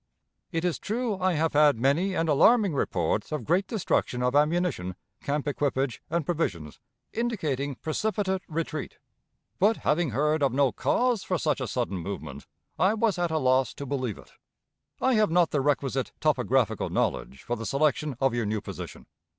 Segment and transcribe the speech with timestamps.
[0.51, 4.95] "It is true I have had many and alarming reports of great destruction of ammunition,
[5.21, 6.79] camp equipage, and provisions,
[7.13, 8.97] indicating precipitate retreat;
[9.59, 12.47] but, having heard of no cause for such a sudden movement,
[12.79, 14.31] I was at a loss to believe it.
[14.99, 19.05] "I have not the requisite topographical knowledge for the selection of your new position.